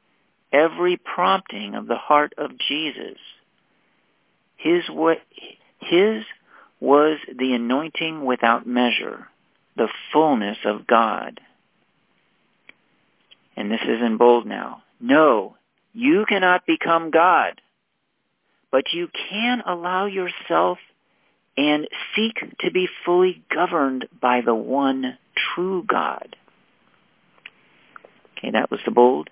every 0.51 0.97
prompting 0.97 1.75
of 1.75 1.87
the 1.87 1.97
heart 1.97 2.33
of 2.37 2.57
Jesus. 2.57 3.17
His, 4.55 4.83
his 5.79 6.23
was 6.79 7.17
the 7.37 7.53
anointing 7.53 8.23
without 8.23 8.65
measure, 8.67 9.27
the 9.75 9.89
fullness 10.11 10.57
of 10.65 10.87
God. 10.87 11.39
And 13.55 13.71
this 13.71 13.81
is 13.81 14.01
in 14.01 14.17
bold 14.17 14.45
now. 14.45 14.83
No, 14.99 15.55
you 15.93 16.25
cannot 16.27 16.65
become 16.65 17.11
God, 17.11 17.61
but 18.71 18.93
you 18.93 19.09
can 19.29 19.61
allow 19.65 20.05
yourself 20.05 20.79
and 21.55 21.87
seek 22.15 22.35
to 22.59 22.71
be 22.71 22.87
fully 23.05 23.43
governed 23.53 24.07
by 24.19 24.41
the 24.41 24.55
one 24.55 25.17
true 25.35 25.83
God. 25.87 26.35
Okay, 28.37 28.51
that 28.51 28.71
was 28.71 28.79
the 28.85 28.91
bold. 28.91 29.29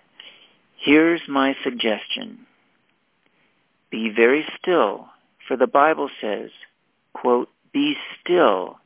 Here's 0.77 1.21
my 1.27 1.55
suggestion. 1.63 2.45
Be 3.89 4.11
very 4.15 4.45
still, 4.59 5.07
for 5.47 5.57
the 5.57 5.67
Bible 5.67 6.09
says, 6.21 6.49
quote, 7.13 7.49
be 7.73 7.95
still 8.19 8.77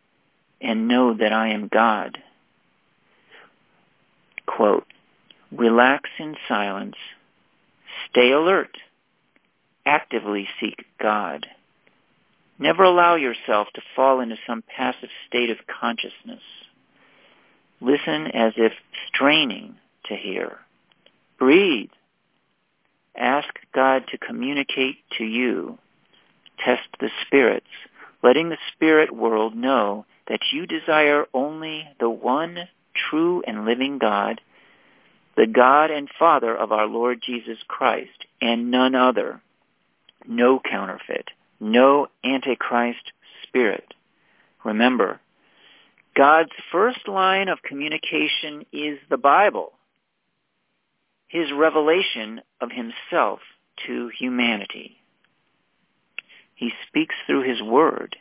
and 0.61 0.87
know 0.87 1.13
that 1.13 1.33
I 1.33 1.49
am 1.49 1.67
God. 1.67 2.17
Quote, 4.45 4.87
relax 5.51 6.09
in 6.19 6.35
silence, 6.47 6.95
stay 8.09 8.31
alert, 8.31 8.77
actively 9.85 10.47
seek 10.59 10.85
God. 11.01 11.45
Never 12.57 12.83
allow 12.83 13.15
yourself 13.15 13.67
to 13.75 13.81
fall 13.95 14.21
into 14.21 14.37
some 14.47 14.63
passive 14.75 15.09
state 15.27 15.49
of 15.49 15.57
consciousness. 15.67 16.41
Listen 17.81 18.27
as 18.27 18.53
if 18.55 18.71
straining 19.07 19.75
to 20.05 20.15
hear. 20.15 20.59
Breathe. 21.37 21.89
Ask 23.17 23.49
God 23.73 24.05
to 24.11 24.17
communicate 24.17 24.97
to 25.17 25.25
you. 25.25 25.77
Test 26.63 26.87
the 26.99 27.09
spirits. 27.25 27.67
letting 28.23 28.49
the 28.49 28.57
spirit 28.73 29.15
world 29.15 29.55
know 29.55 30.05
that 30.27 30.41
you 30.51 30.65
desire 30.65 31.25
only 31.33 31.87
the 31.99 32.09
one 32.09 32.67
true 33.09 33.43
and 33.45 33.65
living 33.65 33.97
God, 33.99 34.41
the 35.35 35.47
God 35.47 35.91
and 35.91 36.09
Father 36.17 36.55
of 36.55 36.71
our 36.71 36.87
Lord 36.87 37.21
Jesus 37.25 37.57
Christ, 37.67 38.25
and 38.41 38.71
none 38.71 38.95
other. 38.95 39.41
No 40.27 40.59
counterfeit, 40.59 41.29
no 41.59 42.07
antichrist 42.23 43.11
spirit. 43.43 43.93
Remember, 44.63 45.19
God's 46.15 46.51
first 46.71 47.07
line 47.07 47.49
of 47.49 47.61
communication 47.61 48.65
is 48.71 48.97
the 49.09 49.17
Bible, 49.17 49.73
his 51.27 51.51
revelation 51.51 52.41
of 52.61 52.69
himself 52.71 53.39
to 53.85 54.09
humanity. 54.17 54.97
He 56.55 56.71
speaks 56.87 57.15
through 57.27 57.43
his 57.43 57.61
word. 57.61 58.15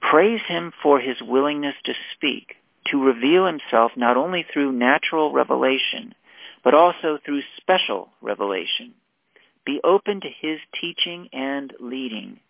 Praise 0.00 0.40
him 0.46 0.72
for 0.82 1.00
his 1.00 1.20
willingness 1.20 1.74
to 1.84 1.94
speak, 2.14 2.56
to 2.86 3.02
reveal 3.02 3.46
himself 3.46 3.92
not 3.96 4.16
only 4.16 4.44
through 4.52 4.72
natural 4.72 5.32
revelation, 5.32 6.14
but 6.64 6.74
also 6.74 7.18
through 7.24 7.42
special 7.56 8.10
revelation. 8.20 8.94
Be 9.64 9.80
open 9.84 10.20
to 10.20 10.28
his 10.28 10.60
teaching 10.80 11.28
and 11.32 11.72
leading. 11.78 12.40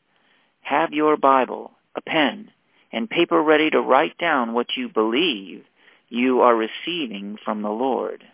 Have 0.61 0.93
your 0.93 1.17
Bible, 1.17 1.73
a 1.97 2.01
pen, 2.01 2.51
and 2.93 3.11
paper 3.11 3.43
ready 3.43 3.71
to 3.71 3.81
write 3.81 4.17
down 4.19 4.53
what 4.53 4.77
you 4.77 4.89
believe 4.89 5.65
you 6.09 6.41
are 6.41 6.55
receiving 6.55 7.37
from 7.45 7.63
the 7.63 7.71
Lord. 7.71 8.25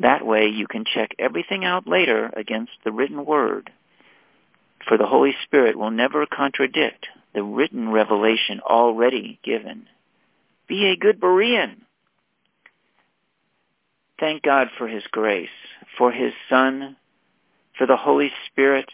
That 0.00 0.24
way 0.24 0.46
you 0.46 0.66
can 0.66 0.84
check 0.84 1.10
everything 1.18 1.64
out 1.64 1.86
later 1.86 2.30
against 2.34 2.72
the 2.84 2.92
written 2.92 3.24
word. 3.24 3.70
For 4.86 4.96
the 4.96 5.06
Holy 5.06 5.34
Spirit 5.44 5.76
will 5.76 5.90
never 5.90 6.24
contradict 6.24 7.08
the 7.34 7.42
written 7.42 7.90
revelation 7.90 8.60
already 8.60 9.38
given. 9.42 9.86
Be 10.66 10.86
a 10.86 10.96
good 10.96 11.20
Berean. 11.20 11.76
Thank 14.18 14.42
God 14.42 14.68
for 14.76 14.88
His 14.88 15.04
grace, 15.10 15.48
for 15.96 16.10
His 16.10 16.32
Son, 16.48 16.96
for 17.76 17.86
the 17.86 17.96
Holy 17.96 18.30
Spirit, 18.46 18.90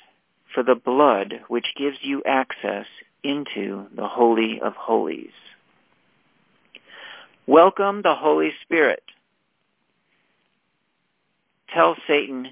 for 0.53 0.63
the 0.63 0.75
blood 0.75 1.41
which 1.49 1.67
gives 1.77 1.97
you 2.03 2.23
access 2.25 2.87
into 3.23 3.87
the 3.97 4.07
Holy 4.07 4.61
of 4.61 4.75
Holies. 4.75 5.33
Welcome 7.47 8.03
the 8.03 8.15
Holy 8.15 8.53
Spirit. 8.63 9.03
Tell 11.73 11.97
Satan, 12.07 12.49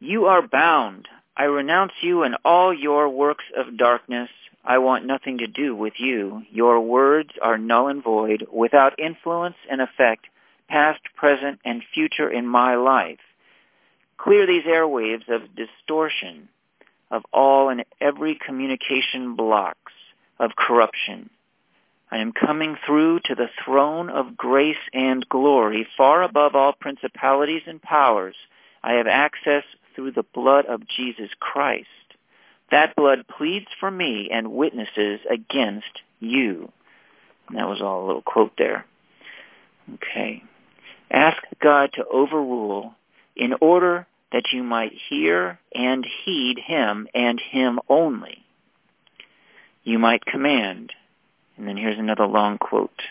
you 0.00 0.26
are 0.26 0.46
bound. 0.46 1.08
I 1.36 1.44
renounce 1.44 1.92
you 2.00 2.22
and 2.22 2.36
all 2.44 2.72
your 2.72 3.08
works 3.10 3.44
of 3.56 3.76
darkness. 3.76 4.30
I 4.64 4.78
want 4.78 5.04
nothing 5.04 5.38
to 5.38 5.46
do 5.46 5.76
with 5.76 5.92
you. 5.98 6.42
Your 6.50 6.80
words 6.80 7.30
are 7.42 7.58
null 7.58 7.88
and 7.88 8.02
void, 8.02 8.46
without 8.50 8.98
influence 8.98 9.56
and 9.70 9.82
effect, 9.82 10.26
past, 10.68 11.00
present, 11.14 11.60
and 11.64 11.82
future 11.92 12.30
in 12.30 12.46
my 12.46 12.76
life. 12.76 13.20
Clear 14.16 14.46
these 14.46 14.64
airwaves 14.64 15.28
of 15.28 15.54
distortion, 15.54 16.48
of 17.10 17.22
all 17.32 17.68
and 17.68 17.84
every 18.00 18.34
communication 18.34 19.36
blocks, 19.36 19.92
of 20.38 20.56
corruption. 20.56 21.28
I 22.10 22.18
am 22.18 22.32
coming 22.32 22.76
through 22.86 23.20
to 23.26 23.34
the 23.34 23.50
throne 23.64 24.08
of 24.08 24.36
grace 24.36 24.76
and 24.94 25.28
glory, 25.28 25.86
far 25.96 26.22
above 26.22 26.54
all 26.54 26.72
principalities 26.72 27.62
and 27.66 27.82
powers. 27.82 28.36
I 28.82 28.94
have 28.94 29.06
access 29.06 29.64
through 29.96 30.12
the 30.12 30.24
blood 30.34 30.66
of 30.66 30.86
Jesus 30.86 31.30
Christ. 31.40 31.88
That 32.70 32.94
blood 32.94 33.24
pleads 33.36 33.66
for 33.80 33.90
me 33.90 34.28
and 34.32 34.52
witnesses 34.52 35.20
against 35.28 36.02
you. 36.20 36.70
And 37.48 37.58
that 37.58 37.68
was 37.68 37.80
all 37.80 38.04
a 38.04 38.06
little 38.06 38.22
quote 38.22 38.52
there. 38.58 38.84
Okay. 39.94 40.42
Ask 41.10 41.38
God 41.62 41.90
to 41.94 42.04
overrule 42.06 42.94
in 43.34 43.54
order 43.60 44.06
that 44.32 44.52
you 44.52 44.62
might 44.62 44.92
hear 45.08 45.58
and 45.74 46.06
heed 46.24 46.58
him 46.58 47.06
and 47.14 47.40
him 47.40 47.78
only. 47.88 48.44
You 49.84 49.98
might 49.98 50.26
command. 50.26 50.92
And 51.56 51.68
then 51.68 51.76
here's 51.76 51.98
another 51.98 52.26
long 52.26 52.58
quote. 52.58 53.02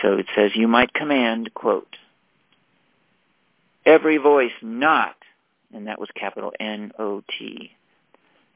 So 0.00 0.14
it 0.14 0.26
says, 0.34 0.52
you 0.54 0.66
might 0.66 0.94
command, 0.94 1.52
quote, 1.52 1.96
every 3.84 4.18
voice 4.18 4.52
not, 4.62 5.16
and 5.72 5.86
that 5.86 6.00
was 6.00 6.08
capital 6.14 6.52
N-O-T, 6.58 7.72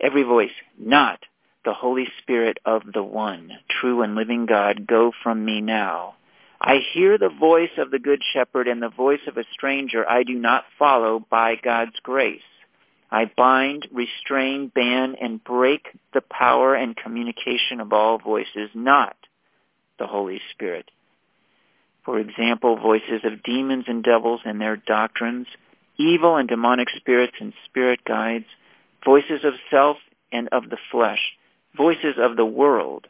every 0.01 0.23
voice 0.23 0.51
not 0.79 1.21
the 1.65 1.75
Holy 1.75 2.07
Spirit 2.23 2.59
of 2.65 2.83
the 2.95 3.03
one, 3.03 3.51
true 3.69 4.03
and 4.03 4.15
living 4.15 4.47
God, 4.47 4.87
go 4.87 5.13
from 5.23 5.45
me 5.45 5.61
now. 5.61 6.15
I 6.61 6.79
hear 6.93 7.19
the 7.19 7.29
voice 7.29 7.73
of 7.77 7.91
the 7.91 7.99
Good 7.99 8.23
Shepherd 8.33 8.69
and 8.69 8.81
the 8.81 8.89
voice 8.89 9.21
of 9.27 9.37
a 9.37 9.45
stranger 9.53 10.09
I 10.09 10.23
do 10.23 10.35
not 10.35 10.65
follow 10.79 11.27
by 11.29 11.57
God's 11.57 11.99
grace. 12.03 12.41
I 13.11 13.31
bind, 13.37 13.89
restrain, 13.93 14.71
ban, 14.75 15.17
and 15.21 15.43
break 15.43 15.89
the 16.15 16.23
power 16.23 16.75
and 16.75 16.97
communication 16.97 17.81
of 17.81 17.93
all 17.93 18.19
voices, 18.19 18.71
not 18.75 19.17
the 19.99 20.07
Holy 20.07 20.41
Spirit. 20.53 20.91
For 22.07 22.21
example, 22.21 22.77
voices 22.77 23.23
of 23.25 23.43
demons 23.43 23.87
and 23.89 24.03
devils 24.03 24.41
and 24.45 24.61
their 24.61 24.77
doctrines, 24.77 25.49
evil 25.99 26.37
and 26.37 26.49
demonic 26.49 26.89
spirits 26.97 27.35
and 27.41 27.53
spirit 27.65 28.05
guides, 28.05 28.47
voices 29.05 29.45
of 29.45 29.55
self 29.71 29.97
and 30.31 30.49
of 30.53 30.71
the 30.71 30.79
flesh, 30.93 31.37
voices 31.77 32.15
of 32.17 32.37
the 32.37 32.47
world, 32.47 33.09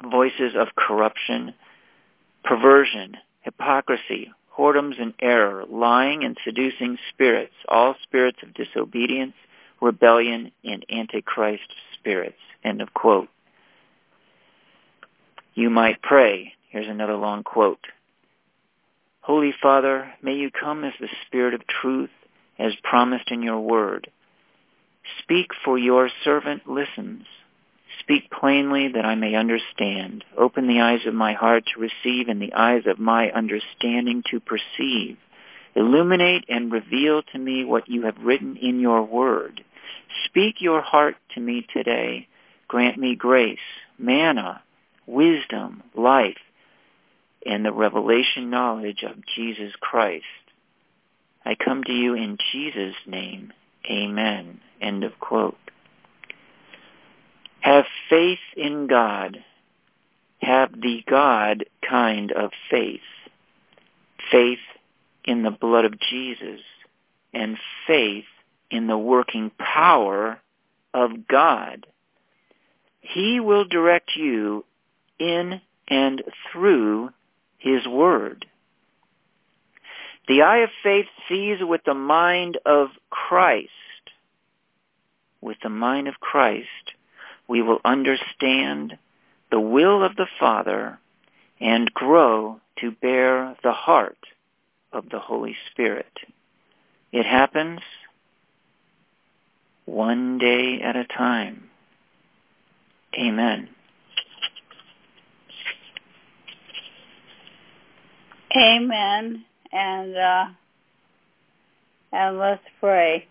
voices 0.00 0.54
of 0.56 0.76
corruption, 0.76 1.54
perversion, 2.44 3.16
hypocrisy, 3.40 4.30
whoredoms 4.56 5.02
and 5.02 5.12
error, 5.20 5.64
lying 5.68 6.22
and 6.22 6.38
seducing 6.44 6.98
spirits, 7.12 7.54
all 7.68 7.96
spirits 8.04 8.38
of 8.44 8.54
disobedience, 8.54 9.34
rebellion, 9.80 10.52
and 10.62 10.86
antichrist 10.88 11.74
spirits. 11.94 12.38
End 12.62 12.80
of 12.80 12.94
quote. 12.94 13.28
You 15.54 15.68
might 15.68 16.00
pray. 16.00 16.54
Here's 16.72 16.88
another 16.88 17.16
long 17.16 17.42
quote. 17.44 17.86
Holy 19.20 19.52
Father, 19.60 20.10
may 20.22 20.32
you 20.32 20.50
come 20.50 20.84
as 20.84 20.94
the 20.98 21.08
Spirit 21.26 21.52
of 21.52 21.60
truth 21.66 22.08
as 22.58 22.72
promised 22.82 23.30
in 23.30 23.42
your 23.42 23.60
word. 23.60 24.10
Speak 25.22 25.48
for 25.66 25.76
your 25.78 26.08
servant 26.24 26.66
listens. 26.66 27.26
Speak 28.00 28.30
plainly 28.30 28.88
that 28.88 29.04
I 29.04 29.14
may 29.16 29.34
understand. 29.34 30.24
Open 30.38 30.66
the 30.66 30.80
eyes 30.80 31.04
of 31.06 31.12
my 31.12 31.34
heart 31.34 31.64
to 31.74 31.80
receive 31.80 32.28
and 32.28 32.40
the 32.40 32.54
eyes 32.54 32.84
of 32.86 32.98
my 32.98 33.30
understanding 33.32 34.22
to 34.30 34.40
perceive. 34.40 35.18
Illuminate 35.74 36.46
and 36.48 36.72
reveal 36.72 37.22
to 37.32 37.38
me 37.38 37.66
what 37.66 37.86
you 37.86 38.06
have 38.06 38.16
written 38.24 38.56
in 38.56 38.80
your 38.80 39.02
word. 39.02 39.62
Speak 40.24 40.62
your 40.62 40.80
heart 40.80 41.16
to 41.34 41.40
me 41.40 41.66
today. 41.70 42.28
Grant 42.66 42.96
me 42.96 43.14
grace, 43.14 43.58
manna, 43.98 44.62
wisdom, 45.06 45.82
life, 45.94 46.38
and 47.46 47.64
the 47.64 47.72
revelation 47.72 48.50
knowledge 48.50 49.02
of 49.02 49.16
Jesus 49.34 49.72
Christ. 49.80 50.24
I 51.44 51.54
come 51.54 51.82
to 51.84 51.92
you 51.92 52.14
in 52.14 52.38
Jesus' 52.52 52.94
name. 53.06 53.52
Amen. 53.90 54.60
End 54.80 55.04
of 55.04 55.18
quote. 55.18 55.56
Have 57.60 57.84
faith 58.08 58.38
in 58.56 58.86
God. 58.86 59.44
Have 60.40 60.72
the 60.80 61.02
God 61.08 61.64
kind 61.88 62.32
of 62.32 62.50
faith. 62.70 63.00
Faith 64.30 64.58
in 65.24 65.42
the 65.42 65.50
blood 65.50 65.84
of 65.84 65.98
Jesus 65.98 66.60
and 67.32 67.56
faith 67.86 68.24
in 68.70 68.86
the 68.86 68.98
working 68.98 69.50
power 69.58 70.40
of 70.94 71.28
God. 71.28 71.86
He 73.00 73.40
will 73.40 73.64
direct 73.64 74.10
you 74.16 74.64
in 75.18 75.60
and 75.88 76.22
through 76.50 77.10
his 77.62 77.86
word. 77.86 78.46
The 80.28 80.42
eye 80.42 80.58
of 80.58 80.70
faith 80.82 81.06
sees 81.28 81.58
with 81.60 81.82
the 81.84 81.94
mind 81.94 82.58
of 82.64 82.88
Christ. 83.10 83.70
With 85.40 85.58
the 85.62 85.68
mind 85.68 86.08
of 86.08 86.20
Christ, 86.20 86.94
we 87.48 87.62
will 87.62 87.80
understand 87.84 88.98
the 89.50 89.60
will 89.60 90.04
of 90.04 90.16
the 90.16 90.28
Father 90.38 90.98
and 91.60 91.92
grow 91.92 92.60
to 92.80 92.90
bear 92.90 93.56
the 93.62 93.72
heart 93.72 94.18
of 94.92 95.08
the 95.10 95.18
Holy 95.18 95.56
Spirit. 95.70 96.12
It 97.12 97.26
happens 97.26 97.80
one 99.84 100.38
day 100.38 100.80
at 100.82 100.96
a 100.96 101.04
time. 101.04 101.68
Amen. 103.18 103.68
Amen, 108.56 109.44
and 109.72 110.16
uh, 110.16 110.44
and 112.12 112.38
let's 112.38 112.62
pray. 112.80 113.26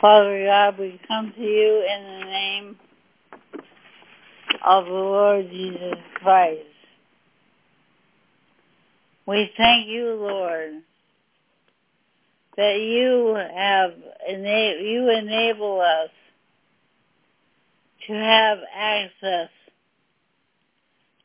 Father 0.00 0.44
God, 0.46 0.78
we 0.78 1.00
come 1.08 1.32
to 1.36 1.42
you 1.42 1.86
in 1.88 2.04
the 2.04 2.26
name 2.26 2.76
of 4.64 4.86
the 4.86 4.90
Lord 4.92 5.50
Jesus 5.50 5.98
Christ. 6.16 6.62
We 9.26 9.50
thank 9.56 9.88
you, 9.88 10.14
Lord, 10.14 10.82
that 12.56 12.78
you 12.80 13.36
have 13.54 13.92
ena- 14.28 14.82
you 14.82 15.10
enable 15.10 15.80
us 15.80 16.10
to 18.06 18.12
have 18.12 18.58
access 18.74 19.50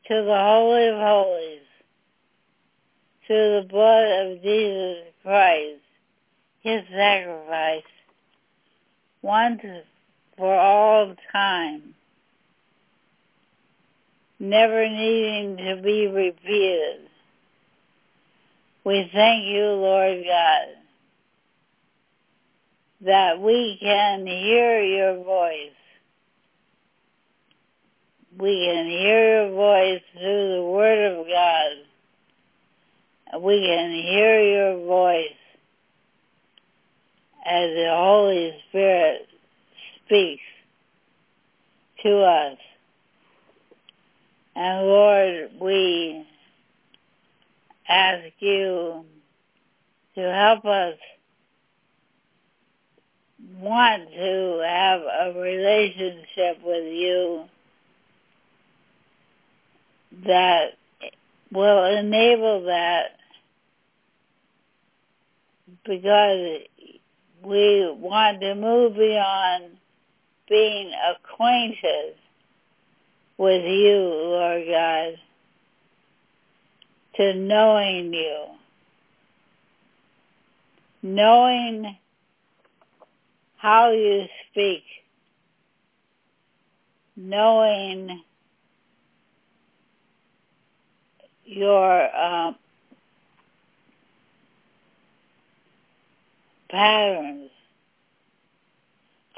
to 0.08 0.14
the 0.22 0.38
Holy 0.38 0.88
of 0.88 0.96
Holies, 0.96 1.60
to 3.28 3.34
the 3.34 3.66
blood 3.68 4.04
of 4.26 4.42
Jesus 4.42 5.04
Christ, 5.22 5.80
his 6.62 6.82
sacrifice, 6.90 7.82
once 9.22 9.62
for 10.36 10.54
all 10.54 11.14
time, 11.32 11.94
never 14.38 14.88
needing 14.88 15.56
to 15.56 15.82
be 15.82 16.06
repeated. 16.06 17.08
We 18.84 19.10
thank 19.12 19.46
you, 19.46 19.64
Lord 19.64 20.22
God, 20.24 20.68
that 23.00 23.40
we 23.40 23.78
can 23.80 24.26
hear 24.26 24.80
your 24.80 25.24
voice. 25.24 25.72
We 28.38 28.66
can 28.66 28.86
hear 28.86 29.44
your 29.44 29.54
voice 29.54 30.02
through 30.12 30.56
the 30.56 30.62
Word 30.62 31.12
of 31.12 31.26
God. 31.26 31.72
We 33.42 33.60
can 33.60 33.90
hear 33.90 34.40
your 34.40 34.76
voice 34.86 35.32
as 37.46 37.70
the 37.70 37.88
Holy 37.90 38.52
Spirit 38.68 39.26
speaks 40.04 40.42
to 42.02 42.18
us. 42.18 42.58
And 44.54 44.86
Lord, 44.86 45.50
we 45.60 46.26
ask 47.88 48.32
you 48.40 49.04
to 50.14 50.20
help 50.20 50.64
us 50.66 50.96
want 53.58 54.10
to 54.10 54.62
have 54.66 55.00
a 55.00 55.40
relationship 55.40 56.62
with 56.62 56.92
you 56.92 57.44
that 60.24 60.70
will 61.52 61.84
enable 61.84 62.64
that 62.64 63.16
because 65.84 66.60
we 67.44 67.94
want 67.98 68.40
to 68.40 68.54
move 68.54 68.94
beyond 68.94 69.64
being 70.48 70.92
acquainted 71.10 72.14
with 73.38 73.64
you, 73.64 73.98
Lord 73.98 74.64
God, 74.68 75.18
to 77.16 77.34
knowing 77.34 78.12
you. 78.14 78.44
Knowing 81.02 81.96
how 83.56 83.90
you 83.90 84.24
speak. 84.50 84.82
Knowing 87.16 88.22
your 91.46 92.08
uh, 92.14 92.52
patterns 96.68 97.50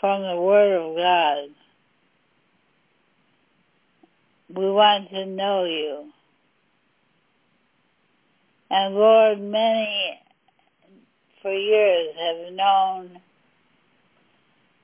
from 0.01 0.23
the 0.23 0.37
Word 0.41 0.73
of 0.81 0.97
God. 0.97 1.55
We 4.57 4.71
want 4.71 5.11
to 5.11 5.27
know 5.27 5.65
you. 5.65 6.07
And 8.71 8.95
Lord, 8.95 9.41
many 9.41 10.21
for 11.43 11.53
years 11.53 12.15
have 12.19 12.53
known 12.55 13.21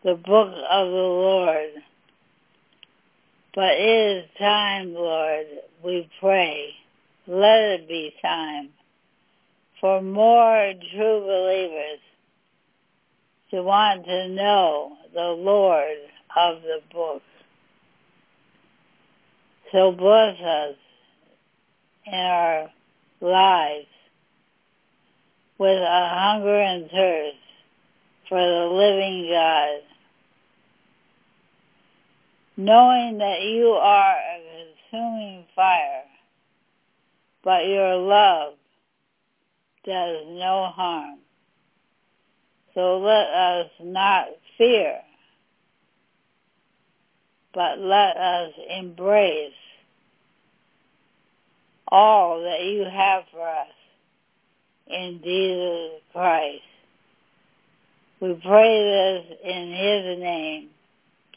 the 0.04 0.14
book 0.14 0.48
of 0.70 0.86
the 0.86 0.92
Lord. 0.92 1.70
But 3.54 3.74
it 3.74 4.24
is 4.24 4.30
time, 4.38 4.94
Lord, 4.94 5.46
we 5.82 6.08
pray. 6.20 6.74
Let 7.26 7.60
it 7.60 7.88
be 7.88 8.14
time 8.20 8.70
for 9.80 10.02
more 10.02 10.72
true 10.92 11.20
believers 11.20 12.00
to 13.50 13.62
want 13.62 14.04
to 14.04 14.28
know 14.28 14.96
the 15.14 15.20
Lord 15.20 15.96
of 16.36 16.62
the 16.62 16.80
book. 16.92 17.22
So 19.72 19.92
bless 19.92 20.38
us 20.40 20.74
in 22.06 22.14
our 22.14 22.70
lives 23.20 23.86
with 25.58 25.80
a 25.80 26.08
hunger 26.12 26.60
and 26.60 26.90
thirst 26.90 27.36
for 28.28 28.38
the 28.38 28.66
living 28.72 29.28
God, 29.30 29.80
knowing 32.56 33.18
that 33.18 33.42
you 33.42 33.68
are 33.68 34.14
a 34.14 34.66
consuming 34.90 35.44
fire, 35.54 36.02
but 37.44 37.66
your 37.66 37.96
love 37.96 38.54
does 39.84 40.24
no 40.26 40.70
harm. 40.74 41.18
So 42.74 42.98
let 42.98 43.28
us 43.28 43.70
not 43.80 44.26
fear, 44.58 44.98
but 47.52 47.78
let 47.78 48.16
us 48.16 48.52
embrace 48.68 49.52
all 51.88 52.42
that 52.42 52.62
you 52.64 52.84
have 52.84 53.24
for 53.30 53.46
us 53.46 53.68
in 54.88 55.20
Jesus 55.22 56.00
Christ. 56.12 56.62
We 58.20 58.40
pray 58.42 59.22
this 59.22 59.38
in 59.44 59.68
his 59.70 60.18
name. 60.18 60.68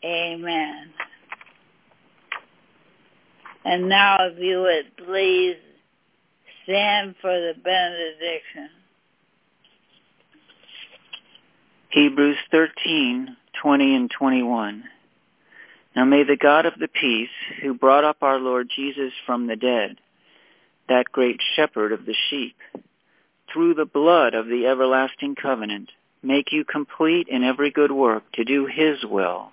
Amen. 0.03 0.89
And 3.65 3.89
now 3.89 4.17
if 4.21 4.39
you 4.39 4.61
would 4.61 5.05
please 5.05 5.57
stand 6.67 7.15
for 7.21 7.31
the 7.31 7.53
benediction. 7.63 8.69
Hebrews 11.89 12.37
13, 12.51 13.37
20 13.61 13.95
and 13.95 14.11
21. 14.11 14.83
Now 15.95 16.05
may 16.05 16.23
the 16.23 16.35
God 16.35 16.65
of 16.65 16.73
the 16.77 16.89
peace, 16.89 17.29
who 17.61 17.73
brought 17.73 18.03
up 18.03 18.17
our 18.21 18.37
Lord 18.37 18.69
Jesus 18.75 19.13
from 19.25 19.47
the 19.47 19.55
dead, 19.55 19.97
that 20.89 21.11
great 21.11 21.39
shepherd 21.55 21.93
of 21.93 22.05
the 22.05 22.15
sheep, 22.29 22.55
through 23.51 23.73
the 23.73 23.85
blood 23.85 24.33
of 24.33 24.47
the 24.47 24.67
everlasting 24.67 25.35
covenant, 25.35 25.89
make 26.21 26.51
you 26.51 26.65
complete 26.65 27.29
in 27.29 27.43
every 27.43 27.71
good 27.71 27.91
work 27.91 28.23
to 28.33 28.43
do 28.43 28.65
his 28.65 29.03
will, 29.05 29.51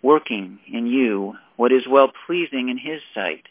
working 0.00 0.60
in 0.72 0.86
you 0.86 1.34
what 1.56 1.72
is 1.72 1.82
well-pleasing 1.88 2.68
in 2.68 2.78
his 2.78 3.00
sight, 3.14 3.46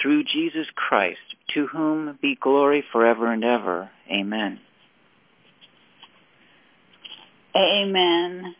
through 0.00 0.24
Jesus 0.24 0.66
Christ, 0.74 1.18
to 1.54 1.66
whom 1.66 2.18
be 2.20 2.36
glory 2.40 2.84
forever 2.92 3.32
and 3.32 3.44
ever. 3.44 3.90
Amen. 4.10 4.60
Amen. 7.56 8.54